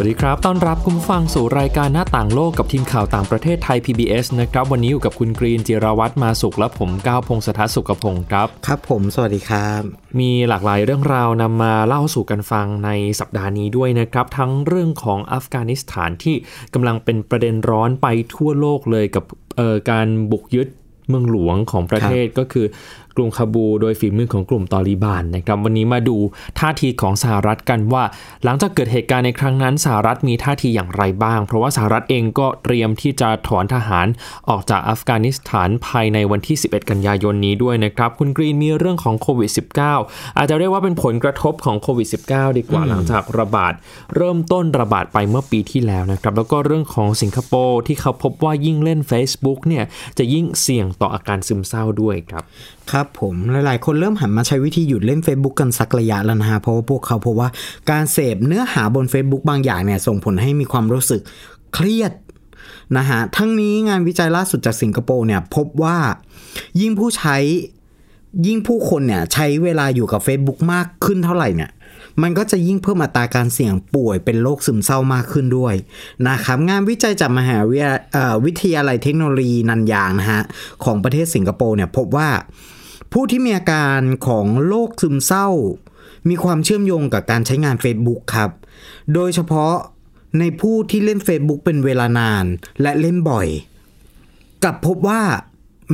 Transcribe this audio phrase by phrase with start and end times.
[0.00, 9.82] วัสดีครับ ต้อนรับคุณผู้ฟังสู่รายการหน้าต่างโลกกับทีมข่าวต่างประเทศไทย PBS นะครับ วันนี้อยู่กับคุณกรีนจิราวัตรมาสุขและผมก้าวพงศธรสุขพงศ์ครับ ครับผม สวัสดีครับ
[10.20, 12.90] มีหลากหลายเรื่องราวนำมาเล่าสู่กันฟังใน
[13.20, 16.36] สัปดาห์นี้ด้วยนะครับ ทั้งเรื่องของอัฟกานิสถานที่
[16.74, 19.24] กำลังเป็นประเด็นร้อนไปทั่วโลกเลยกับ
[19.56, 20.68] เอ่อการบุกยึด
[21.08, 22.66] เมืองหลวงของประเทศก็คือ
[23.16, 26.16] กรุงคาบูโดยฝีมือของกลุ่มตอริบานนะครับวันนี้มาดู
[26.60, 28.04] ท่าทีของสหรัฐกันว่า
[28.44, 34.06] หลังจากเกิดเหตุการณ์ในครั้งนั้นสหรัฐมีท่าทีอย่างไรบ้าง เพราะว่าสหรัฐเองก็เตรียมที่จะถอนทหาร
[34.48, 39.50] ออกจากอัฟกานิสถานภายในวันที่ 11 กันยายนนี้ด้วยนะครับ คุณกรีนมีเรื่องของโควิด
[39.94, 43.72] -19 อาจจะเรียกว่าเป็นผลกระทบของโควิด -19 ดีกว่าหลังจากระบาด
[44.16, 49.84] เริ่มต้นระบาดไปเมื่อปีที่แล้วนะครับแล้วก็เรื่องของสิงคโปร์ที่เขาพบว่ายิ่งเล่น Facebook เนี่ย
[50.18, 52.44] จะยิ่งเสี่ยงต่ออาการซึมเศร้าด้วยครับ
[52.92, 57.48] ครับผมหลายๆ คนเริ่มหันมาใช้วิธีหยุดเล่น Facebook กันสักระยะแล้วนะฮะเพราะว่าพวกเขาพบว่า
[57.90, 61.20] การเสพเนื้อหาบน Facebook บางอย่างเนี่ยส่งผลให้มีความรู้สึก
[61.74, 62.12] เครียด
[62.96, 65.98] นะฮะทั้งนี้งานวิจัยล่าสุดจากสิงคโปร์เนี่ยพบว่า
[66.80, 67.36] ยิ่งผู้ใช้
[68.46, 71.70] ยิ่งผู้คนเนี่ยใช้เวลาอยู่กับ Facebook มากขึ้นเท่าไหร่เนี่ย
[72.22, 75.74] มันก็จะยิ่งเพิ่มอัตราการเสี่ยงป่วยเป็นโรคซึมเศร้ามากขึ้นด้วย
[76.28, 80.42] นะครับงานวิจัยจากมหาวิทยาเอ่อวิทยาลัยเทคโนโลยีนันยางนะฮะ
[80.84, 82.28] ของประเทศสิงคโปร์เนี่ยพบว่า
[83.12, 85.48] ผู้ที่มีอาการของโรคซึมเศร้า
[86.28, 88.50] มีความเชื่อมโยงกับการใช้งาน Facebook ครับ
[89.14, 89.74] โดยเฉพาะ
[90.38, 92.44] ในผู้ที่เล่น Facebook เป็นเวลานาน
[92.82, 93.48] และเล่นบ่อย
[94.62, 95.22] กลับพบว่า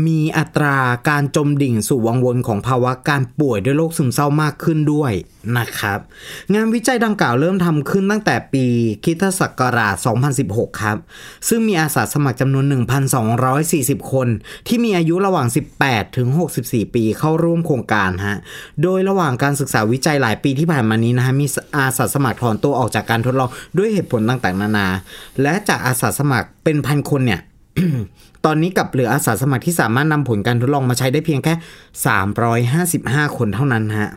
[0.07, 0.77] มีอัตรา
[1.09, 5.13] การจมดิ่งสู่วังวนของภาวะการป่วยด้วยโรคซึมเศร้ามากขึ้นด้วย
[5.59, 5.99] นะครับ
[6.55, 8.65] งานวิจัยดังกล่าวเริ่มทำขึ้นตั้งแต่ปี
[9.05, 9.95] คริสตศักราช
[10.39, 10.99] 2016 ครับ
[11.49, 12.65] ซึ่งมีอาสาสมัครจำนวน
[13.39, 14.29] 1,240 คน
[14.67, 15.47] ที่มีอายุระหว่าง
[15.83, 16.29] 18 ถึง
[16.63, 18.37] 64 ปีเข้าร่วมโครงการฮะ
[18.83, 21.47] โดยระหว่างการศึกษาวิจัยหลายปีที่ผ่านมานี้นะฮะมี
[21.77, 24.89] อาสาสมัครถอนตัวออกจากการทดลองด้วยเหตุผลต่างๆ นานา
[25.43, 27.43] และจากอาสาสมัครเป็นพันคนเนี่ย
[28.45, 31.55] ตอนนี้กับเหลืออาสาสมัครที่สามารถนำผลการทดลองมาใช้ได้เพียงแค่
[33.27, 34.11] 355 คนเท่านั้นฮะ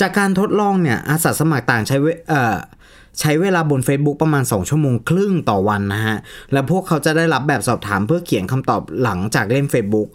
[0.00, 2.56] จากการทดลองเนี่ยอาสาสมัครต่างใช้เวเอ่อ
[3.20, 6.16] ใช้เวลาบน Facebook ประมาณ 2 ชั่วโมงครึ่งต่อวันนะฮะ
[6.52, 10.08] และพวกเขาจะได้รับแบบสอบถามเพื่อเขียนคำตอบหลังจากเล่น Facebook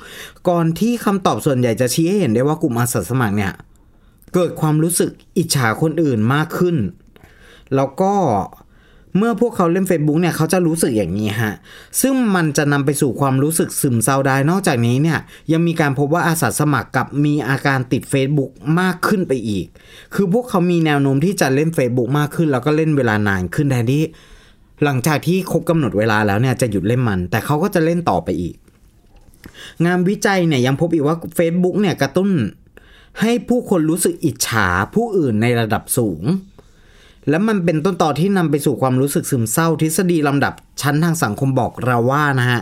[0.50, 3.54] ก่อนที่คำตอบส่วนใหญ่จะชี้ให้เห็นได้ว่ากลุ่มอาสาสมัครเนี่ย
[4.34, 6.78] เกิดความรู้สึกอิจฉาคนอื่นมากขึ้น
[7.76, 8.14] แล้วก็
[9.18, 11.54] เมื่อพวกเขาเล่น Facebook เนี่ยเขาจะรู้สึกอย่างนี้ฮะ
[12.02, 15.20] ซึ่งมันจะนำไปสู่ความรู้สึกซึมเศร้าได้ นอกจากนี้เนี่ย
[15.52, 19.66] ยังมีการพบว่าอาสาสมัครกับมีอาการติด Facebook มากขึ้นไปอีก
[20.14, 24.04] คือพวกเขามีแนวโน้มที่จะเล่น Facebook มากขึ้น แล้วก็เล่นเวลานานขึ้นแทนที่
[24.84, 28.56] หลังจากที่ครบกำหนดเวลาแล้วเนี่ยจะหยุดเล่นมัน แต่เขาก็จะเล่นต่อไปอีก
[29.86, 32.30] งานวิจัยเนี่ยยังพบอีกว่า Facebook เนี่ยกระตุ้น
[33.22, 36.22] ให้ผู้คนรู้สึกอิจฉาผู้อื่นในระดับสูง
[37.30, 42.62] และมันเป็นต้นต่อที่นำไปสู่ความรู้สึกซึมเศร้า ทฤษฎีลำดับชั้นทางสังคมบอกเราว่านะฮะ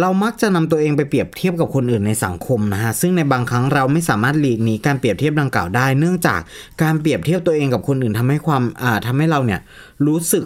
[0.00, 6.40] เรามักจะนำตัวเองไปเปรียบเทียบกับคนอื่นในสังคมนะฮะ ซึ่งในบางครั้งเราไม่สามารถหลีกหนีการเปรียบเทียบดังกล่าวได้ เนื่องจาก
[6.82, 9.60] การเปรียบเทียบตัวเองกับคนอื่นทำให้ความอ่าทำให้เราเนี่ย
[10.06, 10.44] รู้สึก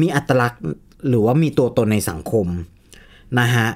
[0.00, 0.62] มีอัตลักษณ์
[1.08, 2.46] หรือว่ามีตัวตนในสังคม
[3.40, 3.68] นะฮะ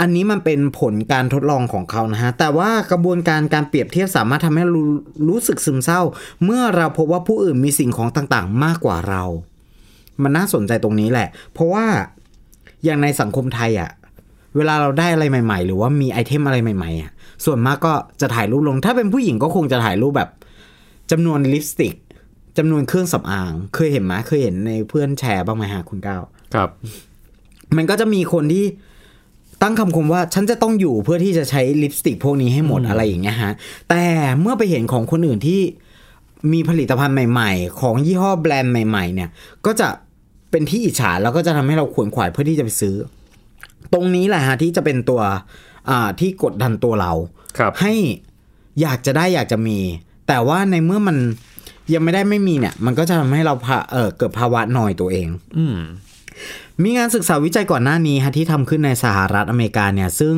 [0.00, 4.86] อันนี้มันเป็นผลการทดลองของเขานะฮะ แต่ว่ากระบวนการการเปรียบเทียบสามารถทำให้รู้
[5.28, 6.00] รู้สึกซึมเศร้า
[6.44, 9.24] เมื่อเราพบว่าผู้อื่นมีสิ่งของต่างๆ มากกว่าเรา
[10.22, 11.84] มันน่าสนใจตรงนี้แหละ เพราะว่า
[12.84, 13.90] อย่างในสังคมไทยอะ่ะ
[14.56, 17.10] เวลาเราได้อะไรใหม่ ๆ หรือว่ามีไอเทมอะไรใหม่ๆอะ่ะ
[17.44, 20.30] ส่วนมากก็จะถ่ายรูปลง ถ้าเป็นผู้หญิงก็คงจะถ่ายรูปแบบ
[21.10, 21.94] จำนวนลิปสติก
[22.58, 26.22] จำนวนเครื่องสำอาง เคยเห็นไหมเคยเห็นในเพื่อนแชร์บ้างไหมฮะคุณก้าว
[26.54, 26.70] ครับ
[27.76, 28.64] มันก็จะมีคนที่
[29.62, 33.52] ตั้งคำคมว่าฉันจะต้องอยู่เพื่อที่จะใช้ลิปสติกพวกนี้ให้หมดอะไรอย่างเงี้ยฮะ
[33.90, 34.04] แต่
[34.40, 35.60] เมื่อไปเห็นของคนอื่นที่
[36.52, 39.30] มีผลิตภัณฑ์ใหม่ ๆ ของยี่ห้อแบรนด์ใหม่ ๆ เนี่ย
[39.66, 39.88] ก็จะ
[40.50, 42.94] เป็นที่อิจฉาแล้วก็จะทำให้เราขวนขวายเพื่อที่จะไปซื้อ
[43.92, 45.20] ตรงนี้แหละฮะที่จะเป็นตัว
[45.90, 47.12] อ่าที่กดดันตัวเรา
[47.58, 47.94] ครับให้
[48.80, 49.78] อยากจะได้อยากจะมี
[50.28, 51.16] แต่ว่าในเมื่อมัน
[51.92, 55.28] ยังไม่ได้ไม่มีเนี่ย มันก็จะทำให้เราพาเออเกิดภาวะหน่อยตัวเอง
[55.58, 55.66] อื
[56.84, 60.36] มีงานศึกษาวิจัยก่อนหน้านี้ฮะที่ทำขึ้นในสหรัฐอเมริกาเนี่ยซึ่ง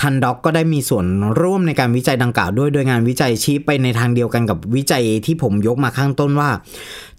[0.00, 1.06] ทันด็อกก็ได้มีส่วน
[1.40, 6.50] ร่วมในการวิจัยดังกล่าวด้วยโดยงานวิจัยชี้ไปในทางเดียวกันกับวิจัยที่ผมยกมาข้างต้นว่า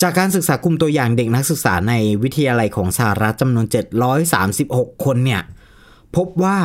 [0.01, 3.65] จากการศึกษากลุ่มตัวอย่างเด็กนักศึกษาในวิทยาลัยของสหรัฐจำนวน
[4.35, 5.41] 736 คนเนี่ย
[6.15, 6.59] พบว่า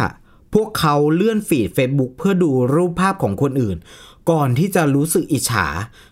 [0.54, 3.76] พวกเขาเลื่อนฟีด Facebook เพื่อดูรูปภาพของคนอื่น
[4.30, 5.66] ก่อนที่จะรู้สึกอิจฉา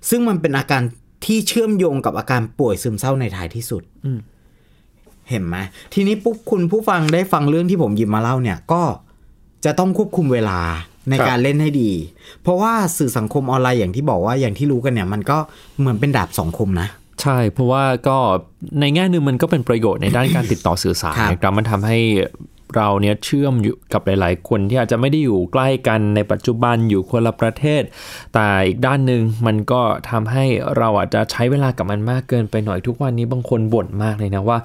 [0.08, 0.82] ซึ่งมันเป็นอาการ
[1.26, 4.12] ที่เชื่อมโยงกับอาการป่วยซึมเศร้าในท้ายที่สุดอื
[5.31, 5.56] เห็นไหม
[5.94, 8.82] ทีนี้ปุ๊บคุณผู้ฟังได้ฟังเรื่องที่ผมหยิบมาเล่าเนี่ยก็
[9.65, 10.61] จะต้องควบคุมเวลา
[11.11, 11.91] ในครับการเล่นให้ดี
[12.43, 15.38] เพราะว่าสื่อสังคมออนไลน์อย่างที่บอกว่าอย่างที่รู้กันเนี่ย มันก็
[15.79, 16.88] เหมือนเป็นดาบสองคมนะ
[17.23, 18.19] ใช่ เพราะว่าก็
[18.81, 21.99] ในแง่หนึ่งมันก็เป็นประโยชน์ในด้านการติดต่อสื่อสารครับนะครับมันทำให้
[22.76, 27.83] เราเนี่ยเชื่อมอยู่กับหลาย ๆ คนที่อาจจะไม่ได้อยู่ใกล้กันในปัจจุบันอยู่คนละประเทศ
[28.35, 30.44] แต่อีกด้านหนึ่งมันก็ทำให้
[30.76, 34.59] เราอาจจะใช้เวลากับมันมากเกินไปหน่อยทุกวันนี้บางคนบ่นมากเลยนะว่า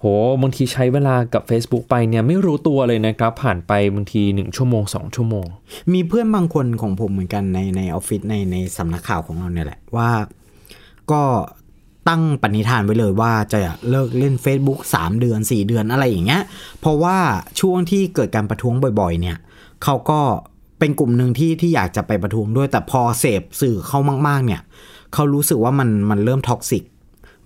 [0.00, 0.04] โห
[0.42, 5.46] บางทีใช้เวลากับ Facebook ไปเนี่ยไม่รู้ตัวเลยนะครับ ผ่านไปบางที 1 ชั่วโมง 2 ชั่วโมง
[5.92, 10.10] มีเพื่อนบางคนของผมเหมือนกันในในออฟฟิศในในสำนักข่าวของเราเนี่ยแหละว่า
[11.10, 11.22] ก็
[12.08, 13.58] ตั้งปณิธานไว้เลยว่าจะ
[13.90, 16.42] เลิกเล่น Facebook 3 เดือน 4 เดือนอะไรอย่างเงี้ย
[16.80, 17.16] เพราะว่า
[17.60, 19.36] ช่วงที่เกิดการประท้วงบ่อยๆ เนี่ย
[19.84, 20.20] เขาก็
[20.78, 23.98] เป็นกลุ่มหนึ่งที่ที่อยากจะไปประท้วงด้วยแต่พอเสพสื่อเข้า
[24.28, 24.60] มาก ๆ เนี่ย
[25.14, 26.84] เขารู้สึกว่ามันมันเริ่ม toxic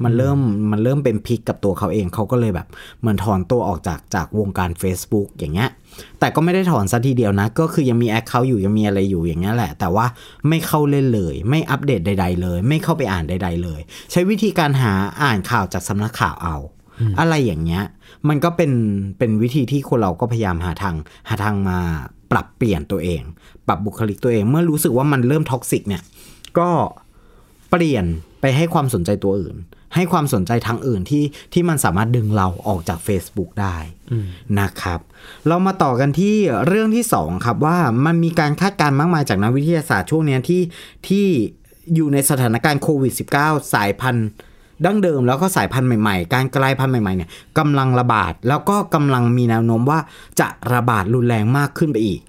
[0.04, 0.38] มันเริ่ม
[0.70, 2.66] มันเริ่มเป็นพิษกับตัวเขาเองเขาก็เลยแบบ
[3.00, 5.70] เหมือนถอนตัวออกจากจากวงการ Facebook อย่างเงี้ย
[6.18, 10.06] แต่ก็ไม่ได้ถอนซะทีเดียวนะ ก็คือยังมี account อยู่ยังมีอะไรอยู่อย่างเงี้ยแหละ แต่ว่า
[10.48, 16.56] ไม่เข้าเล่นเลย ไม่อัปเดตใด ๆ เลย ไม่เข้าไปอ่านใด ๆ เลย ใช้วิธีการหาอ่านข่าวจากสำนักข่าวเอา
[17.20, 17.82] อะไรอย่างเงี้ย
[18.28, 18.72] มันก็เป็น
[19.18, 20.96] เป็นวิธีที่คนเราก็พยายามหาทาง
[21.28, 21.78] หาทางมา
[22.30, 23.22] ปรับเปลี่ยนตัวเอง
[23.66, 26.02] ปรับบุคลิกตัวเอง เมื่อรู้สึกว่ามันเริ่มท็อกซิกเนี่ย
[26.58, 26.68] ก็
[27.70, 28.04] เปลี่ยน
[28.40, 29.56] ไปให้ความสนใจตัวอื่น
[29.94, 33.76] ให้ความสนใจทางอื่นที่ที่มันสามารถดึงเราออกจาก Facebook ได้
[34.60, 35.00] นะครับ
[35.48, 36.34] เรามาต่อกันที่
[36.66, 40.62] เรื่องที่สองครับว่ามันมีการคาดการณ์มากมายจากนักวิทยาศาสตร์ช่วงเนี้ยที่
[41.08, 41.26] ที่
[41.94, 43.12] อยู่ในสถานการณ์โควิด
[43.42, 44.28] -19 สายพันธุ์
[44.84, 49.98] ดั้งเดิมแล้วก็สายพันธุ์ใหม่ๆ การกลายพันธุ์ใหม่ๆเนี่ยกำลังระบาด แล้วก็กำลังมีแนวโน้มว่า
[50.40, 52.20] จะระบาดรุนแรงมากขึ้นไปอีก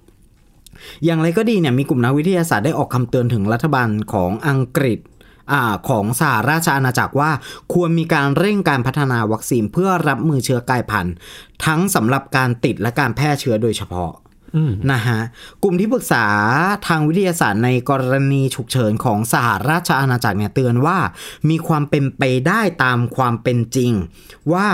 [1.06, 5.00] อย่างไรก็ดีเนี่ยมีกลุ่มนักวิทยาศาสตร์ได้ออกคำเตือนถึงรัฐบาลของอังกฤษ
[5.52, 7.32] อาของสหราชอาณาจักรว่า
[7.74, 11.14] ควรมีการเร่งการพัฒนาวัคซีนเพื่อรับมือเชื้อกลายพันธุ์
[11.66, 14.12] ทั้งสำหรับการติดและการแพร่เชื้อโดยเฉพาะ
[14.92, 15.20] นะฮะ
[15.64, 16.26] กลุ่มที่ปรึกษา
[16.88, 20.98] ทางวิทยาศาสตร์ในกรณีฉุกเฉินของสหราชอาณาจักรเนี่ยเตือนว่า
[21.50, 23.92] มีความเป็นไปได้ตามความเป็นจริง
[24.54, 24.68] ว่า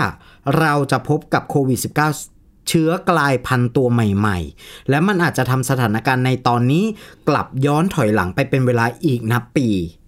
[0.58, 6.84] เราจะพบกับโควิด -19 เชื้อกลายพันธุ์ตัวใหม่ๆ และมันอาจจะทำสถานการณ์ในตอนนี้
[7.28, 9.99] กลับย้อนถอยหลังไปเป็นเวลาอีกนับปีอืม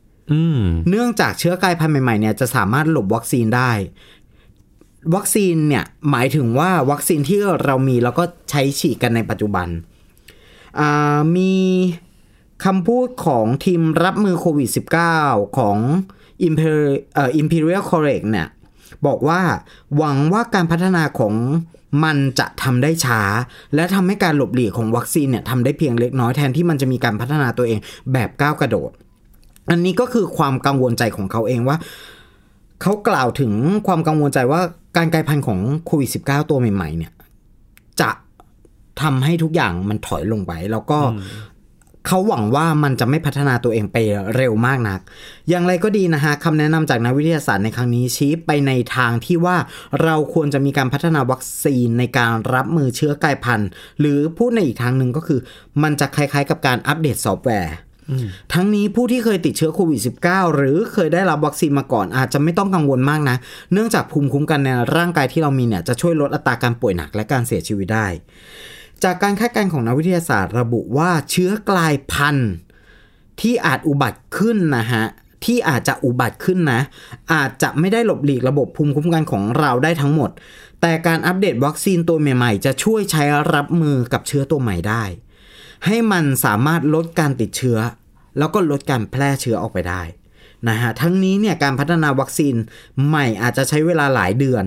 [0.88, 3.72] เนื่องจากเชื้อกลายพันธุ์ใหม่ๆเนี่ยจะสามารถหลบวัคซีนได้
[5.14, 9.68] วัคซีนเนี่ยหมายถึงว่าวัคซีนที่เรามีแล้วก็ใช้ฉีดกันในปัจจุบัน
[11.36, 11.54] มี
[12.64, 14.68] คำพูดของทีมรับมือโควิด
[15.14, 15.76] -19 ของ
[16.48, 18.48] Imperial เอ่อ Imperial College เนี่ย
[19.06, 19.40] บอกว่า
[19.96, 21.34] หวังว่าการพัฒนาของ
[22.04, 23.22] มันจะทำได้ช้า
[23.74, 27.78] และทำให้การหลบหลีกของวัคซีนเนี่ยทำได้เพียงเล็กน้อยแทนที่มันจะมีการพัฒนาตัวเอง
[28.12, 28.90] แบบก้าวกระโดด
[29.70, 31.76] อันนี้ก็คือความกังวลใจของเขาเองว่า
[32.82, 33.52] เขากล่าวถึง
[33.86, 34.60] ความกังวลใจว่า
[34.96, 37.12] การกลายพันธุ์ของโควิด -19 ตัวใหม่ ๆ เนี่ย
[38.00, 38.10] จะ
[39.02, 40.98] ทำให้ทุกอย่างมันถอยลงไป แล้วก็
[42.06, 43.96] เขาหวังว่ามันจะไม่พัฒนาตัวเองไป
[44.36, 45.00] เร็วมากนัก
[45.48, 49.56] อย่างไรก็ดีนะฮะคำแนะนำจากนักวิทยาศาสตร์ในครั้งนี้ชี้ไปในทางที่ว่า
[50.02, 53.68] เราควรจะมีการพัฒนาวัคซีนในการรับมือเชื้อกลายพันธุ์
[54.00, 55.40] หรือพูดในอีกทางหนึ่งก็คือ
[55.82, 57.74] มันจะคล้ายๆ กับการอัปเดตซอฟต์แวร์
[58.52, 63.36] ทั้งนี้ผู้ที่เคยติดเชื้อโควิด -19 หรือเคยได้รับวัคซีนมาก่อน อาจจะไม่ต้องกังวลมากนะ
[63.72, 68.06] เนื่องจากภูมิคุ้มกันในร่างกายที่เรามีเนี่ยจะช่วยลดอัตราการป่วยหนักและการเสียชีวิตได้
[69.04, 72.52] จากการคาดการณ์ของนักวิทยาศาสตร์ ระบุว่าเชื้อกลายพันธุ์
[73.40, 75.04] ที่อาจอุบัติขึ้นนะฮะ
[75.44, 76.80] ที่อาจจะอุบัติขึ้นนะ
[77.32, 80.30] อาจจะไม่ได้หลบหลีกระบบภูมิคุ้มกันของเราได้ทั้งหมด
[80.80, 83.22] แต่การอัปเดตวัคซีนตัวใหม่ ๆ จะช่วยใช้
[83.54, 85.04] รับมือกับเชื้อตัวใหม่ได้
[85.86, 87.78] ให้มันสามารถลดการติดเชื้อ
[88.38, 90.02] แล้วก็ลดการแพร่เชื้อออกไปได้
[90.68, 92.54] นะฮะทั้งนี้เนี่ยการพัฒนาวัคซีน
[93.06, 94.64] ใหม่อาจจะใช้เวลาหลายเดือน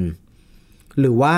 [1.00, 1.38] หรือว่า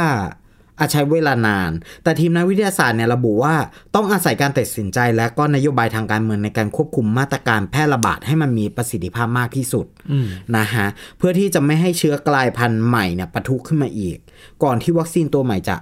[0.80, 1.72] อาจใช้เวลานาน
[2.04, 3.56] แต่ทีมนักวิทยาศาสตร์เนี่ยระบุว่า
[3.96, 9.86] ต้องอาศัยการตัดสินใจและก็นโยบายทางการเมืองในการควบคุมมาตรการแพร่ระบาดให้มันมีประสิทธิภาพมากที่สุด
[10.58, 14.18] นะฮะเพื่อที่จะไม่ให้เชื้อกลายพันธุ์ใหม่เนี่ยปะทุขึ้นมาอีก
[14.64, 15.76] ก่อนที่วัคซีนตัวใหม่จะ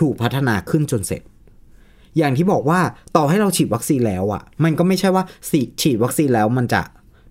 [0.00, 1.22] ถูกพัฒนาขึ้นจนเสร็จ
[2.18, 2.80] อย่างที่บอกว่า
[3.16, 6.82] ต่อให้เราฉีดวัคซีนแล้วอะ่ะ มันก็ไม่ใช่ว่าฉีดฉีดวัคซีนแล้วมันจะ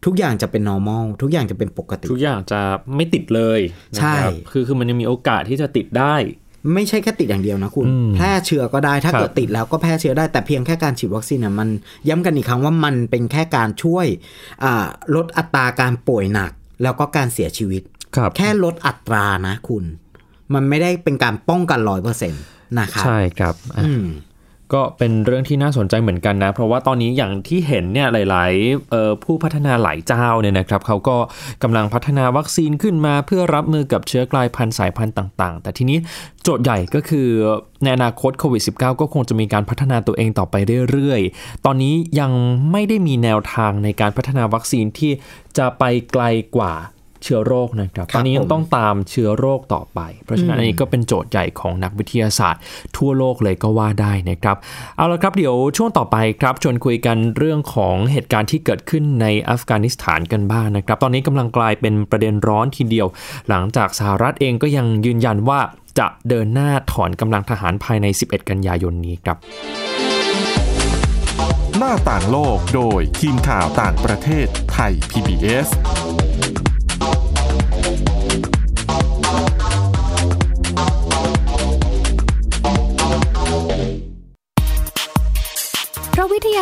[0.05, 2.59] ทุกอย่างจะเป็น normal ทุกอย่างจะเป็นปกติ ทุกอย่างจะ
[2.95, 3.59] ไม่ติดเลย
[3.95, 4.17] นะครับใช่
[4.51, 6.15] คือคือมันยังมีโอกาสที่จะติดได้
[6.73, 11.69] ไม่ใช่แค่ติดอย่างเดียวนะคุณอืมแพร่เชื้อก็ได้ถ้าครับเกิดติดแล้วก็แพร่เชื้อได้แต่เพียงแค่การฉีดวัคซีนเนี่ยมัน
[12.09, 14.05] ย้ำกันอีกครั้งว่ามันเป็นแค่การช่วย
[14.63, 16.51] อ่าลดอัตราการป่วยหนัก
[16.83, 17.81] แล้วก็การเสียชีวิต
[18.15, 19.83] ครับแค่ลดอัตรานะคุณ
[20.53, 22.43] มันไม่ได้เป็นการป้องกันร้อยเปอร์เซ็นต์
[22.79, 24.05] นะครับใช่ครับอะอืม
[24.73, 31.17] ก็เป็นเรื่องที่น่าสนใจเหมือนกันนะ เพราะว่าตอนนี้อย่างที่เห็นเนี่ยหลายๆผู้พัฒนาหลายเจ้าเนี่ยนะครับเขาก็
[31.63, 35.97] กำลังพัฒนาวัคซีนขึ้นมา เพื่อรับมือกับเชื้อกลายพันธุ์สายพันธุ์ต่าง ๆ แต่ทีนี้
[36.43, 37.27] โจทย์ใหญ่ก็คือ
[37.83, 40.55] ในอนาคตโควิด -19 ก็คงจะมีการพัฒนาตัวเองต่อไป
[40.91, 42.31] เรื่อยๆ ตอนนี้ยัง
[42.71, 45.11] ไม่ได้มีแนวทางในการพัฒนาวัคซีนที่
[45.57, 46.23] จะไปไกล
[46.57, 46.73] กว่า
[47.23, 52.61] เชื้อโรคนะครับตอนนี้ยังต้องตามเชื้อโรคต่อไป เพราะฉะนั้นอันนี้ก็เป็นโจทย์ใหญ่ของนักวิทยาศาสตร์
[52.97, 54.57] ทั่วโลกเลยก็ว่าได้นะครับ
[54.97, 63.07] เอาละครับเดี๋ยวช่วงต่อไปครับชวนคุยกันเรื่องของเหตุการณ์ที่เกิดขึ้นในอัฟกานิสถานกันบ้างนะครับ ตอนนี้กำลังกลายเป็นประเด็นร้อนทีเดียว
[63.49, 65.59] หลังจากสหรัฐเองก็ยังยืนยันว่า
[65.99, 69.37] จะเดินหน้าถอนกำลังทหารภายใน 11 กันยายนนี้ครับ
[71.77, 75.67] หน้าต่างโลกโดยทีมข่าวต่างประเทศไทย PBS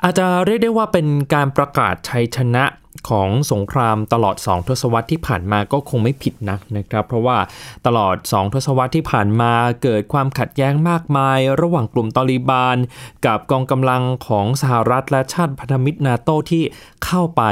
[0.04, 2.66] อาจจะเรียกได้ว่าเป็นการประกาศชัยชนะ
[3.10, 7.38] ของสงครามตลอด 2 ทศวรรษที่ผ่านมาก็คงไม่ผิดนักนะครับ เพราะว่า
[7.86, 9.52] ตลอด 2 ทศวรรษที่ผ่านมา
[9.84, 12.78] เกิดความขัดแย้งมากมาย ระหว่างกลุ่มตอริบาน
[13.26, 16.64] กับกองกำลังของสหรัฐและชาติพันธมิตรนาโตที่
[17.06, 17.44] เข้าไป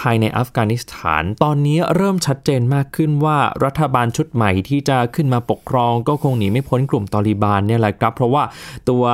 [0.00, 8.42] ภายในอัฟกานิสถาน ตอนนี้เริ่มชัดเจนมากขึ้นว่ารัฐบาลชุดใหม่ที่จะขึ้นมาปกครองก็คงหนีไม่พ้นกลุ่มตอริบานเนี่ยแหละครับ เพราะว่า
[8.88, 9.04] ตัว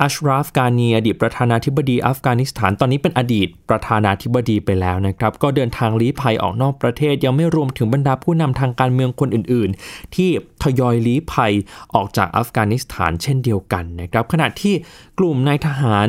[0.00, 10.30] อัชราฟกานีอดีตประธานาธิบดีอัฟกานิสถานตอนนี้เป็นอดีตประธานาธิบดีไปแล้วนะครับ ก็เดินทางลี้ภัยออกนอกประเทศยังไม่รวมถึงบรรดาผู้นำทางการเมืองคนอื่น ๆ ที่
[10.62, 11.52] ทยอยลี้ภัย
[11.94, 14.74] ออกจากอัฟกานิสถานเช่นเดียวกันนะครับขณะที่
[15.18, 16.08] กลุ่มนายทหาร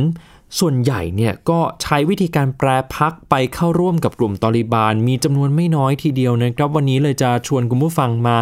[0.60, 8.38] ส่วนใหญ่เนี่ยก็ใช้วิธีการแปรพักไปเข้าร่วมกับกลุ่มตอริบาน มีจำนวนไม่น้อยทีเดียวนะครับ วันนี้เลยจะชวนคุณผู้ฟังมา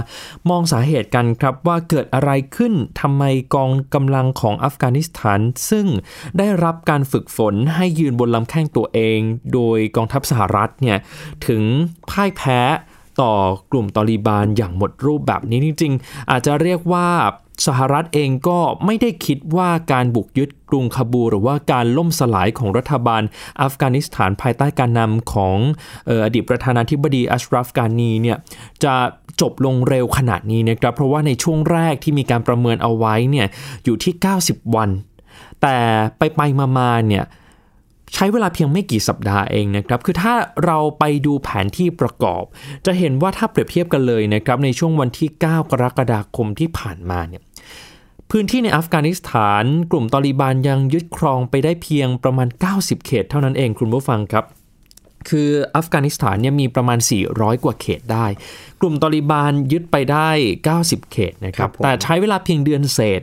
[0.49, 3.23] มองสาเหตุกันครับว่าเกิดอะไรขึ้นทำไม
[3.55, 5.87] กองกำลังของอัฟกานิสถาน ซึ่ง
[6.37, 9.19] ได้รับการฝึกฝนให้ยืนบนลำแข้งตัวเอง
[9.53, 10.97] โดยกองทัพสหรัฐเนี่ย
[11.47, 11.63] ถึง
[12.09, 12.59] พ่ายแพ้
[13.21, 13.33] ต่อ
[13.71, 17.07] กลุ่มตอริบานอย่างหมดรูปแบบนี้จริงๆ อาจจะเรียกว่า
[17.67, 23.21] สหรัฐเองก็ไม่ได้คิดว่าการบุกยึดกรุงคาบูหรือว่าการล่มสลายของรัฐบาล
[23.61, 25.57] อัฟกานิสถานภายใต้การนำของ
[26.25, 28.37] อดีตประธานาธิบดีอัชรัฟกานีเนี่ย
[28.83, 28.93] จะ
[29.41, 33.47] จบลงเร็วขนาดนี้นะครับ เพราะว่าในช่วงแรกที่มีการประเมินเอาไว้เนี่ย
[33.83, 34.89] อยู่ที่ 90 วัน
[35.61, 35.77] แต่
[36.17, 36.41] ไปไป
[36.79, 37.23] มาๆเนี่ย
[38.13, 40.33] ใช้เวลาเพียงไม่กี่สัปดาห์เองนะครับคือถ้า
[40.65, 42.43] เราไปดูแผนที่ประกอบ
[42.85, 47.41] จะเห็นว่าถ้าเปรียบเทียบกันเลยนะครับในช่วงวันที่ 9 กรกฎาคมที่ผ่านมาเนี่ย
[48.31, 52.47] พื้นที่ในอัฟกานิสถาน กลุ่มตอริบานยังยึดครองไปได้เพียงประมาณ
[52.77, 54.45] 90 เขตเท่านั้นเองคุณผู้ฟังครับ
[55.29, 56.99] คืออัฟกานิสถานเนี่ยมีประมาณ
[57.31, 58.25] 400 กว่าเขตได้
[58.81, 60.29] กลุ่มตอลีบานยึดไปได้
[60.71, 63.21] 90 เขตนะครับแต่ใช้เวลาเพียงเดือนเศษ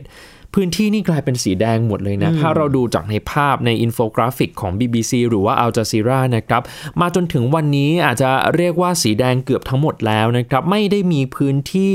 [0.55, 6.61] พื้นที่นี่กลายเป็นสีแดงหมดเลยนะ ถ้าเราดูจากในภาพในอินโฟกราฟิกของ BBC หรือว่า Al Jazeera นะครับ
[7.01, 11.93] มาจนถึงวันนี้อาจจะเรียกว่าสีแดงเกือบทั้งหมดแล้วนะครับ ไม่ได้มีพื้นที่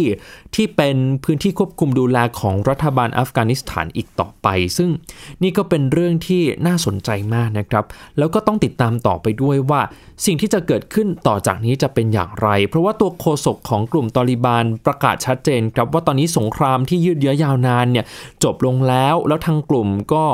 [0.54, 4.90] ที่เป็นพื้นที่ควบคุมดูแลของรัฐบาลอัฟกานิสถานอีกต่อไป ซึ่ง
[5.42, 7.84] นี่ก็เป็นเรื่องที่น่าสนใจมากนะครับ
[8.18, 9.80] แล้วก็ต้องติดตามต่อไปด้วยว่า
[10.26, 18.04] สิ่งที่จะเกิดขึ้นต่อจากนี้จะเป็นอย่างไร เพราะว่าตัวโฆษกของกลุ่มตอริบานประกาศชัดเจนครับว่าตอนนี้สงครามที่ยืดเยื้อยาวนานเนี่ย
[18.44, 20.24] จบลงแล้ว แล้วทางกลุ่มก็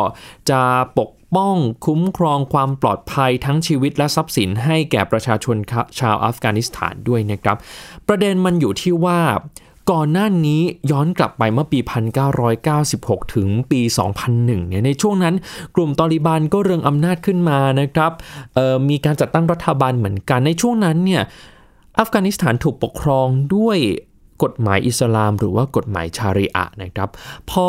[0.50, 0.62] จะ
[0.98, 1.56] ปกป้อง
[1.86, 5.56] คุ้มครองความปลอดภัยทั้งชีวิตและทรัพย์สินให้แก่ประชาชน
[6.00, 7.56] ชาวอัฟกานิสถานด้วยนะครับ
[8.08, 9.20] ประเด็นมันอยู่ที่ว่า
[9.90, 11.78] ก่อนหน้านี้ย้อนกลับไปเมื่อปี
[12.56, 13.80] 1996 ถึงปี
[14.26, 15.34] 2001 เนี่ยในช่วงนั้น
[15.76, 18.12] กลุ่มตอริบันก็เรืองอำนาจขึ้นมานะครับ
[18.88, 21.22] มีการจัดตั้งรัฐบาลเหมือนกันในช่วงนั้นเนี่ย
[21.98, 23.26] อัฟกานิสถานถูกปกครอง
[23.56, 23.78] ด้วย
[24.42, 27.08] กฎหมายอิสลามหรือว่ากฎหมายชาริอะนะครับ
[27.50, 27.66] พอ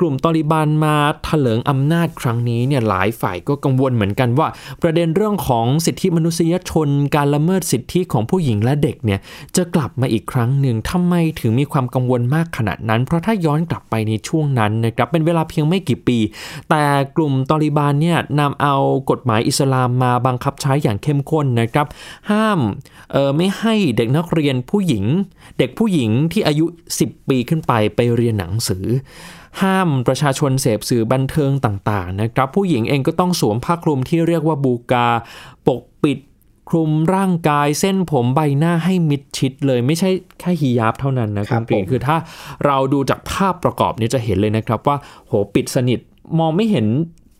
[0.00, 4.48] กลุ่มตอริบานมาถลิงอำนาจครั้งนี้เนี่ยหลายฝ่ายก็กังวลเหมือนกันว่า
[4.82, 9.20] ประเด็นเรื่องของสิทธิมนุษยชน การละเมิดสิทธิของผู้หญิงและเด็กเนี่ย
[9.56, 16.18] จะกลับมาอีกครั้งหนึ่งทำไมถึงมีความกังวลมากขนาดนั้น เพราะถ้าย้อนกลับไปในช่วงนั้นนะครับเป็นเวลาเพียงไม่กี่ปี
[16.70, 16.82] แต่
[17.16, 18.74] กลุ่มตอริบานเนี่ยนำเอา
[19.10, 21.86] กฎหมายอิสลามมาบังคับใช้อย่างเข้มข้นนะครับ
[22.30, 22.60] ห้าม
[23.12, 25.04] เออไม่ให้เด็กนักเรียนผู้หญิง
[25.58, 26.66] เด็กผู้หญิงที่อายุ
[27.00, 28.86] 10 ปีขึ้นไปไปเรียนหนังสือ
[29.62, 35.06] ห้ามประชาชนเสพสื่อบันเทิงต่างๆนะครับ ผู้หญิงเองก็ต้องสวมผ้าคลุมที่เรียกว่าบูกา
[35.66, 36.18] ปกปิด
[36.68, 42.16] คลุมร่างกายเส้นผมใบหน้าให้มิดชิดเลยไม่ใช่แค่ฮิยาบเท่านั้นนะคุณกรีนคือถ้า
[42.66, 46.00] เราดูจากภาพประกอบนี้จะเห็นเลยนะครับว่าโหปิดสนิท
[46.38, 46.86] มองไม่เห็น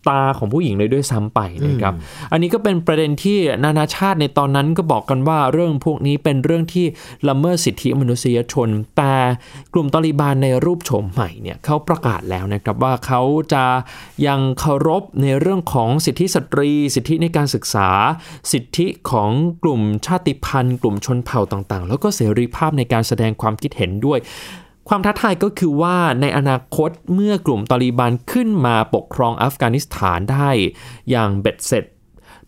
[0.07, 1.93] ตาของผู้หญิงเลยด้วยซ้ำไปนะครับ
[2.31, 6.85] อันนี้ก็เป็นประเด็นที่นานาชาติในตอนนั้นก็บอกกันว่าเรื่องพวกนี้เป็นเรื่องที่
[7.29, 9.15] ละเมิดสิทธิมนุษยชน แต่
[9.73, 13.21] กลุ่มตอริบานในรูปโฉมใหม่เนี่ยเขาประกาศแล้วนะครับว่าเขา
[13.53, 13.63] จะ
[14.27, 17.89] ยังเคารพในเรื่องของสิทธิสตรี สิทธิในการศึกษา
[18.51, 19.31] สิทธิของ
[19.63, 24.19] กลุ่มชาติพันธุ์ กลุ่มชนเผ่าต่างๆ แล้วก็เสรีภาพในการแสดงความคิดเห็นด้วย
[24.87, 30.49] ความท้าทายก็คือว่าในอนาคตเมื่อกลุ่มตอริบันขึ้นมาปกครองอัฟกานิสถานได้
[31.09, 31.83] อย่างเบ็ดเสร็จ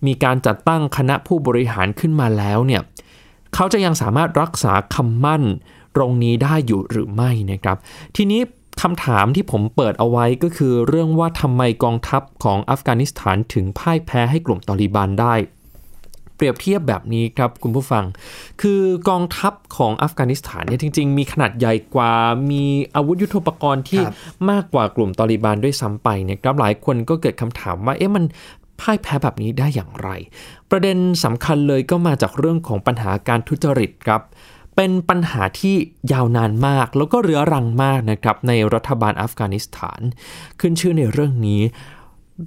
[0.06, 2.82] มีการจัดตั้งคณะผู้บริหารขึ้นมาแล้วเนี่ย
[3.54, 5.44] เขาจะยังสามารถรักษาคำมั่น
[5.96, 7.78] ตรงนี้ได้อยู่หรือไม่นะครับ
[8.16, 8.42] ทีนี้
[8.82, 15.36] คำถามที่ผมเปิดเอาไว้ก็คือเรื่องว่าทำไมกองทัพของอัฟกานิสถานถึงพ่ายแพ้ให้กลุ่มตอริบันได้
[16.36, 18.06] เปรียบเทียบแบบนี้ครับคุณผู้ฟัง
[18.62, 22.14] คือกองทัพของอัฟกานิสถานเนี่ยจริง ๆ มีขนาดใหญ่กว่า
[22.52, 22.64] มี
[22.96, 24.02] อาวุธยุโทโธปกรณ์ที่
[24.50, 28.24] มากกว่ากลุ่มตอริบานด้วยซ้ำไปเนี่ยครับหลายคนก็เกิดคำถามว่าเอ๊ะมัน
[28.80, 30.10] พ่ายแพ้แบบนี้ได้อย่างไร
[30.72, 34.22] ประเด็นสำคัญเลยก็มาจากเรื่องของปัญหาการทุจริตครับ
[34.76, 35.76] เป็นปัญหาที่
[36.12, 40.02] ยาวนานมาก แล้วก็เรื้อรังมากนะครับในรัฐบาลอัฟกานิสถาน
[40.60, 41.62] ขึ้นชื่อในเรื่องนี้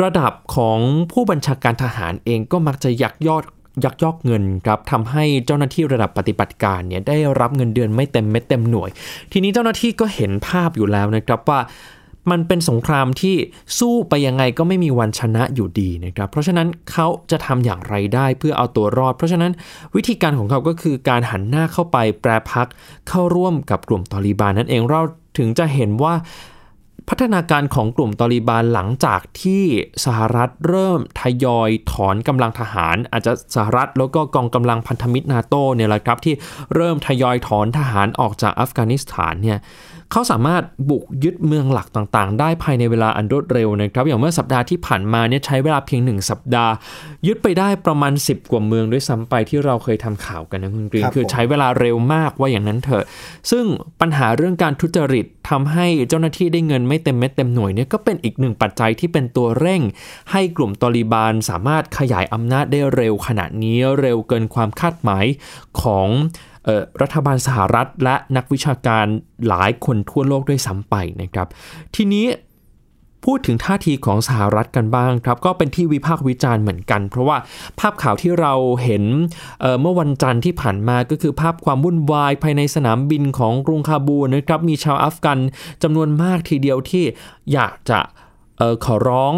[0.02, 0.78] ระดับของ
[1.12, 3.44] ผู้บัญชาการทหารเองก็มักจะยักยอด
[3.84, 8.90] ยักยอกเงินครับทำให้เจ้าหน้าที่ระดับปฏิบัติการเนี่ยได้รับเงินเดือนไม่เต็มเม็ดเต็มหน่วย
[9.32, 11.60] ทีนี้เจ้าหน้าที่ก็เห็นภาพอยู่แล้วนะครับว่า
[12.30, 13.36] มันเป็นสงครามที่
[13.78, 19.52] สู้ไปยังไงก็ไม่มีวันชนะอยู่ดีนะครับ เพราะฉะนั้นเขาจะทำอย่างไรได้เพื่อเอาตัวรอด เพราะฉะนั้น
[19.96, 22.68] วิธีการของเขาก็คือการหันหน้าเข้าไปแปรพัก
[23.08, 25.00] เข้าร่วมกับกลุ่มตอริบานนั่นเองเรา
[25.38, 26.14] ถึงจะเห็นว่า
[27.08, 29.64] พัฒนาการของกลุ่มตอริบานหลังจากที่
[30.04, 36.34] สหรัฐเริ่มทยอยถอนกำลังทหาร อาจจะสหรัฐแล้วก็กองกำลังพันธมิตรนาโตเนี่ยแหละครับที่
[36.74, 39.58] เริ่มทยอยถอนทหารออกจากอัฟกานิสถานเนี่ย
[40.12, 46.72] เขาสามารถบุกยึดเมืองหลักต่างๆ ได้ภายในเวลาอันรวดเร็วนะครับ อย่างเมื่อสัปดาห์ที่ผ่านมาเนี่ยใช้เวลาเพียงหนึ่งสัปดาห์
[47.26, 53.04] ยึดไปได้ประมาณ 10 กว่าเมืองด้วยซ้ำไปที่เราเคยทำข่าวกันนะคุณกรีนคือใช้เวลาเร็วมากว่าอย่างนั้นเถอะ
[53.50, 53.64] ซึ่ง
[54.00, 59.82] ปัญหาเรื่องการทุจริตทำให้เจ้าหน้าที่ได้เงินไม่เต็มเม็ดเต็มหน่วยเนี่ยก็เป็นอีกหนึ่งปัจจัยที่เป็นตัวเร่ง
[60.32, 65.24] ให้กลุ่มตอริบานสามารถขยายอำนาจได้เร็วขนาดนี้เร็วเกินความคาดหมาย
[65.80, 66.08] ของ
[67.02, 69.06] รัฐบาลสหรัฐและนักวิชาการ
[69.48, 71.46] หลายคนทั่วโลกด้วยซ้ำไปนะครับ
[71.96, 72.26] ทีนี้
[73.24, 77.36] พูดถึงท่าทีของสหรัฐกันบ้างครับ ก็เป็นที่วิพากษ์วิจารณ์เหมือนกัน เพราะว่า
[77.80, 79.04] ภาพข่าวที่เราเห็น
[79.60, 85.38] เเมื่อวันจันทร์ที่ผ่านมาก็คือภาพความวุ่นวายภายในสนามบินของกรุงคาบูนะครับ มีชาวอัฟกัน
[85.82, 87.04] จำนวนมากทีเดียวที่
[87.52, 87.98] อยากจะ
[88.60, 89.32] ออขอร้อง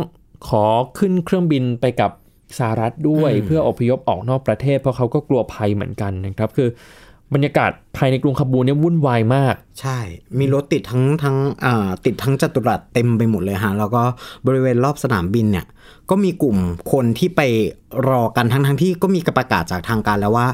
[0.48, 0.64] ขอ
[0.98, 2.10] ขึ้นเครื่องบินไปกับ
[2.58, 6.68] สหรัฐด้วยเพื่ออพยพออกนอกประเทศ เพราะเขาก็กลัวภัยเหมือนกันนะครับ คือ
[7.34, 9.98] บรรยากาศภายในกรุงคาบูเนี่ยวุ่นวายมาก ใช่
[10.38, 14.02] มีรถติดทั้งทั้งอ่าติดทั้งจัตุรัสเต็มไปหมดเลยฮะ แล้วก็
[14.46, 15.66] บริเวณรอบสนามบินเนี่ย
[16.10, 16.56] ก็มีกลุ่ม
[16.92, 17.40] คนที่ไป
[18.08, 20.46] รอกันทั้งทั้งที่ก็มีประกาศจากทางการแล้วว่า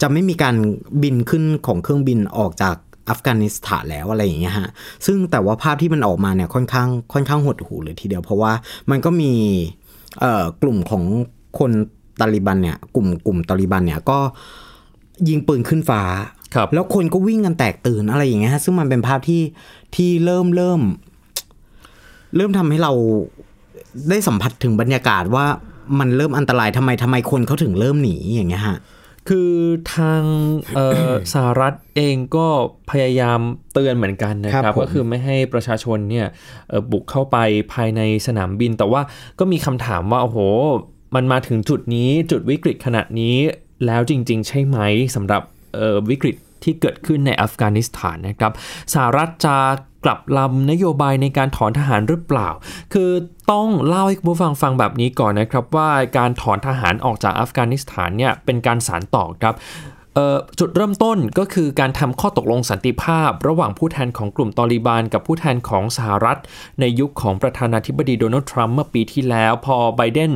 [0.00, 0.54] จะไม่มีการ
[1.02, 2.76] บินขึ้นของเครื่องบินออกจาก
[3.08, 4.68] อัฟกานิสถานแล้วอะไรอย่างเงี้ยฮะ
[5.06, 8.52] ซึ่งแต่ว่าภาพที่มันออกมาเนี่ยค่อนข้างค่อนข้างหดหูเลยทีเดียว เพราะว่า
[8.90, 9.32] มันก็มี
[10.20, 11.04] เอ่อกลุ่มของ
[11.58, 11.70] คน
[12.20, 14.18] ตาลิบันเนี่ย กลุ่มกลุ่มตาลิบันเนี่ยก็
[15.28, 16.02] ยิงปืนขึ้นฟ้า
[16.54, 19.42] ครับแล้วคนก็วิ่งกันแตกตื่นอะไรอย่างเงี้ยฮะซึ่งมันเป็นภาพที่
[19.94, 20.80] ที่เริ่มเริ่ม
[22.36, 22.92] เริ่มทำให้เรา
[24.10, 25.46] ได้สัมผัสถึงบรรยากาศว่า
[25.98, 28.78] มันเริ่มอันตรายทำไมทำไมคนเขาถึงเริ่มหนีอย่างเงี้ยฮะ
[29.28, 29.52] คือ
[29.94, 30.22] ทาง
[30.76, 32.46] เอ่อสหรัฐเองก็
[32.90, 33.40] พยายาม
[33.72, 36.26] เตือนเหมือนกันนะคครัรับบผมก็คือไม่ให้ประชาชนเนี่ย
[36.68, 37.36] เอ่อบุกเข้าไป
[37.72, 39.00] ภายในสนามบิน แต่ว่า
[39.38, 40.38] ก็มีคำถามว่าโอ้โห
[41.14, 43.36] มันมาถึงจุดนี้จุดวิกฤตขนาดนี้
[43.86, 44.78] แล้วจริง ๆ ใช่ไหม
[45.14, 45.42] สำหรับ
[46.10, 48.52] วิกฤตที่เกิดขึ้นในอัฟกานิสถานนะครับ
[48.92, 49.56] สหรัฐจะ
[50.04, 52.48] กลับลำนโยบายในการถอนทหารหรือเปล่า
[52.94, 53.10] คือ
[53.50, 59.54] ต้องเล่าให้คุณผู้ฟังฟังแบบนี้ก่อนนะครับว่าการถอนทหารออกจากอัฟกานิสถานเนี่ยเป็นการสารต่อครับ
[60.58, 66.38] จุดเริ่มต้นก็คือการทำข้อตกลงสันติภาพ ระหว่างผู้แทนของกลุ่มตอริบาน กับผู้แทนของสหรัฐ
[66.80, 70.32] ในยุคของประธานาธิบดีโดนัลด์ทรัมป์เมื่อปีที่แล้ว พอไบเดน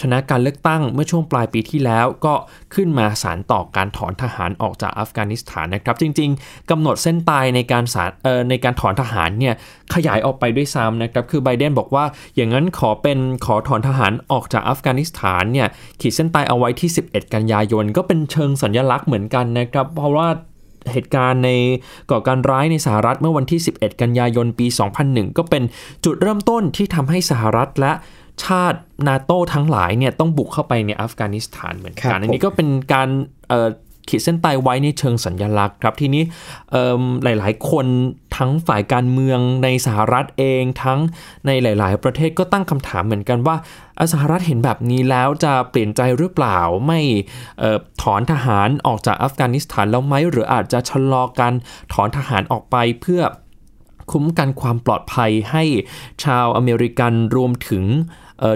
[0.00, 2.34] ชนะการเลือกตั้งเมื่อช่วงปลายปีที่แล้วก็
[2.74, 8.10] ขึ้นมาสารต่อการถอนทหารออกจากอัฟกานิสถานนะครับ จริงๆกำหนดเส้นตายในการสาร
[8.50, 9.54] ในการถอนทหารเนี่ย
[9.94, 12.04] ขยายออกไปด้วยซ้ำนะครับคือไบเดนบอกว่า
[12.36, 15.68] อย่างนั้นขอเป็นขอถอนทหารออกจากอัฟกานิสถานเนี่ย
[16.00, 20.28] ขีดเส้นตายเอาไว้ที่ 11 กันยายน ก็เป็นเชิงสัญลักษณ์เหมือนกันนะครับ เพราะว่า
[20.92, 21.50] เหตุการณ์ใน
[22.10, 24.66] ก่อการร้ายในสหรัฐเมื่อวันที่ 11 กันยายนปี
[25.02, 25.62] 2001 ก็เป็น
[26.04, 27.92] จุดเริ่มต้นที่ทำให้สหรัฐและ
[28.44, 33.08] ชาตินาโต้ทั้งหลายเนี่ยต้องบุกเข้าไปในอัฟกานิสถานเหมือนครักันบอันนี้ก็เป็นการ
[33.48, 33.68] เอ่อ
[34.08, 36.22] ขีดเส้นตายไว้ในเชิงสัญญลักษณ์ครับทีนี้
[37.24, 37.86] หลาย ๆ คน
[38.36, 40.98] ทั้งฝ่ายการเมืองในสหรัฐเอง ทั้ง
[41.46, 43.56] ในหลาย ๆ ประเทศก็ตั้งคำถามเหมือนกันว่า
[44.12, 47.00] สหรัฐเห็นแบบนี้แล้วจะเปลี่ยนใจหรือเปล่าไม่
[48.02, 51.54] ถอนทหารออกจากอัฟกานิสถานแล้วไหมหรืออาจจะชะลอการ
[51.92, 53.22] ถอนทหารออกไปเพื่อ
[54.10, 55.64] คุ้มกันความปลอดภัยให้
[56.24, 57.84] ชาวอเมริกันรวมถึง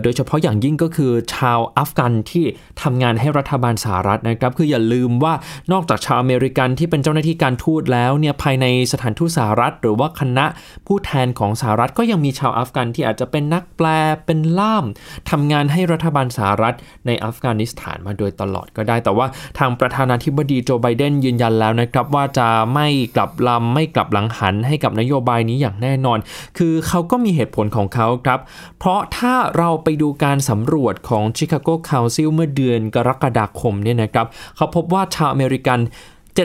[0.02, 2.44] โดยเฉพาะอย่างยิ่งก็คือชาวอัฟกันที่
[2.82, 5.34] ทำงานให้รัฐบาลสหรัฐนะครับ คืออย่าลืมว่า
[5.72, 10.46] นอกจากชาวอเมริกันที่เป็นเจ้าหน้าที่การทูตแล้วเนี่ยภายในสถานทูตสหรัฐ หรือว่าคณะ
[10.86, 13.86] ผู้แทนของสหรัฐก็ยังมีชาวอัฟกันที่อาจจะเป็นนักแปล
[14.26, 14.84] เป็นล่าม
[15.30, 16.74] ทำงานให้รัฐบาลสหรัฐ
[17.06, 19.26] ในอัฟกานิสถานมาโดยตลอดก็ได้ แต่ว่า
[19.58, 26.18] ทางประธานาธิบดีโจไบเดนยืนยันแล้วนะครับว่าจะไม่กลับลำไม่กลับหลังหันให้กับนโยบายนี้อย่างแน่นอน
[26.58, 28.40] คือเขาก็มีเหตุผลของเขาครับ
[28.78, 34.26] เพราะถ้าเราราไปดูการสำรวจของ Chicago Council เมื่อเดือนกรกฎาคมเนี่ยนะครับ
[34.56, 35.80] เขาพบว่าชาวอเมริกัน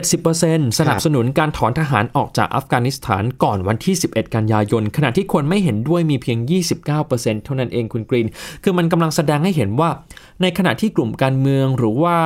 [0.06, 6.38] 70%สนับสนุนการถอนทหารออกจากอัฟกานิสถานก่อนวันที่ 11 กันยายน ขณะที่คนไม่เห็นด้วยมีเพียง
[6.90, 8.26] 29%เท่านั้นเองคุณกรีน
[8.62, 9.90] คือมันกำลังแสดงให้เห็นว่า
[10.42, 12.16] ในขณะที่กลุ่มการเมืองหรือว่า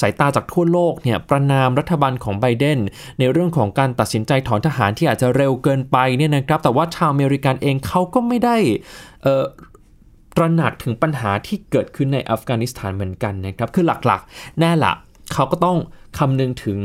[0.00, 2.78] สายตาจากทั่วโลกเนี่ยประนามรัฐบาลของไบเดน
[3.18, 8.56] ในเรื่องของการตัดสินใจถอนทหารที่อาจจะเร็วเกินไปเนี่ยนะครับแต่ว่าชาวอเมริกันเองเขาก็ไม่ได้
[10.36, 14.92] ตระหนักถึงปัญหาที่เกิดขึ้นในอัฟกานิสถานเหมือนกันนะครับ คือหลักๆ แน่ละ
[15.34, 15.78] เขาก็ต้อง
[16.18, 16.78] คำนึงถึง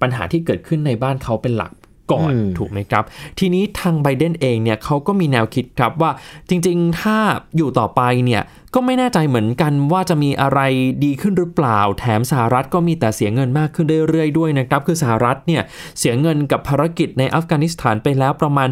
[0.00, 1.72] ปัญหาที่เกิดขึ้นในบ้านเขาเป็นหลัก
[2.12, 3.04] ก่อนอืมถูกไหมครับ
[3.38, 6.10] ทีนี้ทางไบเดนเองเนี่ยเขาก็มีแนวคิดครับว่า
[6.48, 7.16] จริงๆ ถ้า
[7.56, 8.42] อยู่ต่อไปเนี่ย
[8.74, 10.60] ก็ไม่แน่ใจเหมือนกันว่าจะมีอะไร
[11.04, 15.62] ดีขึ้นหรือเปล่า แถมสหรัฐก็มีแต่เสียเงินมากขึ้นเรื่อยๆด้วยนะครับ คือสหรัฐเนี่ย
[15.98, 18.70] เสียเงินกับภารกิจในอัฟกานิสถานไปแล้วประมาณ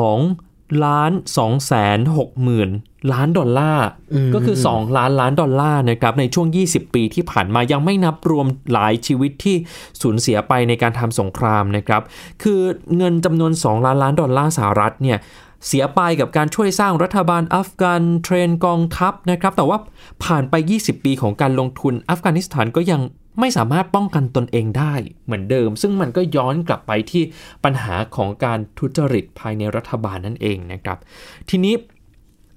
[0.00, 0.53] 2
[0.84, 2.70] ล้าน2แสน6หมื่น
[3.12, 3.86] ล้านดอลลาร์
[4.34, 9.56] ก็คือ 2 ล้านล้านดอลลาร์นะครับในช่วง 20 ปีที่ผ่านมายังไม่นับรวมหลายชีวิตที่
[10.02, 12.02] สูญเสียไปในการทำสงครามนะครับ
[12.42, 12.60] คือ
[12.96, 15.18] เงินจำนวน 2 ล้านล้านดอลลาร์สหรัฐเนี่ย
[15.66, 19.78] เสียไปกับการช่วยสร้างรัฐบาลอัฟกัน train กองทัพนะครับ แต่ว่า
[20.24, 23.00] ผ่านไป 20 ปีของการลงทุนอัฟกานิสถานก็ยัง
[23.40, 24.94] ไม่สามารถป้องกันตนเองได้
[25.24, 27.22] เหมือนเดิม ซึ่งมันก็ย้อนกลับไปที่
[27.64, 30.98] ปัญหาของการทุจริตภายในรัฐบาลนั่นเองนะครับ
[31.50, 31.76] ทีนี้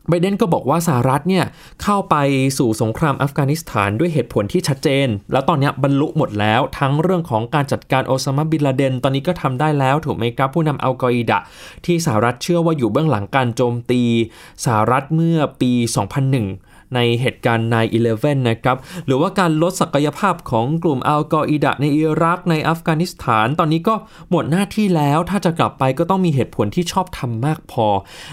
[0.09, 1.45] ไบเดนก็บอกว่าสหรัฐเนี่ย
[1.83, 2.15] เข้าไป
[2.57, 11.39] สู่สงครามอัฟกานิสถานด้วยเหตุผลที่ชัดเจน แล้วตอนนี้บรรลุหมดแล้วทั้งเรื่องของการจัดการโอซามาบินลาเดน ตอนนี้ก็ทำได้แล้วถูกไหมครับ ผู้นำอัลกออิดะ
[11.85, 14.01] ที่สหรัฐเชื่อว่าอยู่เบื้องหลังการโจมตี
[14.65, 15.71] สหรัฐเมื่อปี
[16.27, 17.67] 2001 ในเหตุการณ์
[18.08, 23.95] 9-11นะครับ หรือว่าการลดศักยภาพของกลุ่มอัลกออิดะในอิรักในอัฟกานิสถาน ตอนนี้ก็
[24.30, 27.88] หมดหน้าที่แล้ว ถ้าจะกลับไปก็ต้องมีเหตุผลที่ชอบทำมากพอ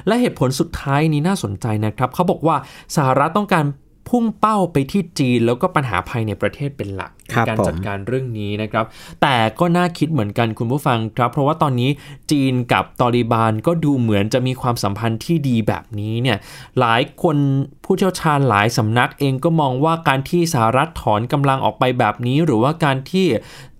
[0.07, 2.57] และเหตุผลสุดท้ายนี้น่าสนใจนะครับ เขาบอกว่า
[2.97, 3.65] สหรัฐต้องการ
[4.09, 8.85] พุ่งเป้าไปที่จีนแล้วก็ปัญหาภายในประเทศเป็นหลักในครับการผมจัดการเรื่องนี้นะครับ
[9.23, 11.91] แต่ก็น่าคิดเหมือนกันคุณผู้ฟังครับ เพราะว่าตอนนี้
[12.31, 16.39] จีนกับตอริบานก็ดูเหมือนจะมีความสัมพันธ์ที่ดีแบบนี้เนี่ย
[16.81, 17.37] หลายคน
[17.85, 23.27] ผู้เชี่ยวชาญหลายสำนักเองก็มองว่าการที่สหรัฐถอนกำลังออกไปแบบนี้ หรือว่าการที่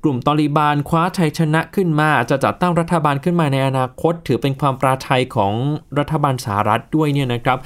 [0.03, 5.53] กลุ่มตอริบานคว้าชัยชนะขึ้นมา จะจัดตั้งรัฐบาลขึ้นมาในอนาคต ถือเป็นความปราชัยของ
[5.99, 7.59] รัฐบาลสหรัฐด้วยเนี่ยนะครับ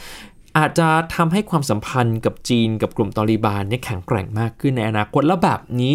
[0.58, 5.94] อาจจะทำให้ความสัมพันธ์กับจีนกับกลุ่มตอริบานเนี่ยแข็งแกร่งมากขึ้นในอนาคตแล้วแบบนี้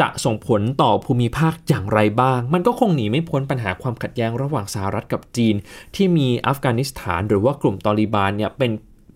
[0.00, 5.54] จะส่งผลต่อภูมิภาคอย่างไรบ้าง มันก็คงหนีไม่พ้นปัญหาความขัดแย้งระหว่างสหรัฐกับจีน
[5.94, 8.70] ที่มีอัฟกานิสถานหรือว่ากลุ่มตอริบานเนี่ยเป็น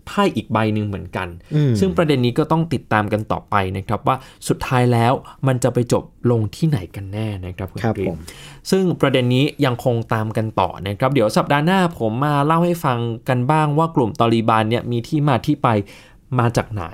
[0.07, 1.27] ไพ่อีกใบหนึ่งเหมือนกัน
[1.79, 4.15] ซึ่งประเด็นนี้ก็ต้องติดตามกันต่อไปนะครับว่า
[4.47, 5.13] สุดท้ายแล้ว
[5.47, 8.17] มันจะไปจบลงที่ไหนกันแน่นะครับคุณครับกรีนผม
[8.71, 15.69] ซึ่งประเด็นนี้ยังคงตามกันต่อนะครับ เดี๋ยวสัปดาห์หน้าผมมาเล่าให้ฟังกันบ้างว่ากลุ่มตอริบานเนี่ยมีที่มาที่ไป
[16.39, 16.85] มาจากไหน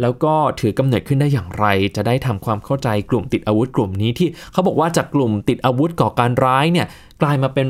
[0.00, 6.86] แล้วก็ถือกำเนิดขึ้นได้อย่างไร จะได้ทำความเข้าใจกลุ่มติดอาวุธกลุ่มนี้ที่เขาบอกว่าจากกลุ่มติดอาวุธก่อการร้ายเนี่ย
[7.22, 7.66] กลายมาเป็น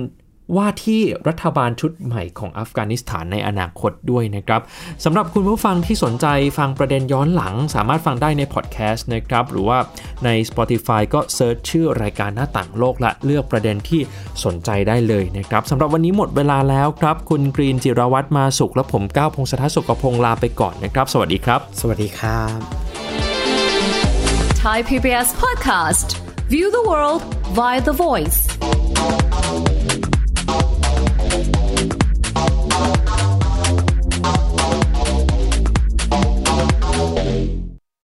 [0.57, 4.61] ว่าที่รัฐบาลชุดใหม่ของอัฟกานิสถานในอนาคตด้วยนะครับ
[5.05, 6.27] สำหรับคุณผู้ฟังที่สนใจ
[6.59, 9.79] ฟังประเด็นย้อนหลัง สามารถฟังได้ในพอดแคสต์นะครับหรือว่า
[10.25, 14.01] ใน Spotify ก็เซิร์ชชื่อรายการหน้าต่างโลกและเลือกประเด็นที่
[14.45, 22.59] สนใจได้เลยนะครับสำหรับวันนี้หมดเวลาแล้วครับ คุณกรีนจิรวัตรมาสุขและผมก้าวพงศธรสุขพงศ์ลาไปก่อนนะครับ สวัสดีครับ สวัสดีครับ
[24.65, 26.09] Thai PBS podcast.
[26.55, 27.21] View the world
[27.59, 28.39] via the voice.